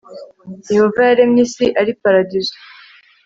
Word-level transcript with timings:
yehova 0.73 0.99
yaremye 1.09 1.41
isi 1.47 1.65
ari 1.81 1.91
paradizo 2.01 2.55